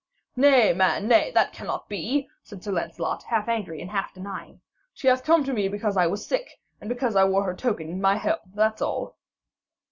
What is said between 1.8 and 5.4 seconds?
be,' said Sir Lancelot, half angry, half denying. 'She hath